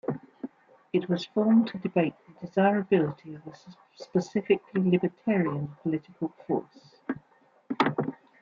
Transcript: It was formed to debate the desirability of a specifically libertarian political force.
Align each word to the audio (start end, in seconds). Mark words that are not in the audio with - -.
It 0.93 1.07
was 1.07 1.27
formed 1.27 1.67
to 1.67 1.77
debate 1.77 2.15
the 2.25 2.47
desirability 2.47 3.35
of 3.35 3.45
a 3.45 3.53
specifically 3.93 4.81
libertarian 4.89 5.75
political 5.83 6.29
force. 6.47 6.95